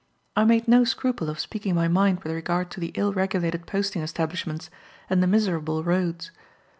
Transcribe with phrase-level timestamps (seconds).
[0.35, 4.01] I made no scruple of speaking my mind with regard to the ill regulated posting
[4.01, 4.71] establishments,
[5.11, 6.31] and the miserable roads.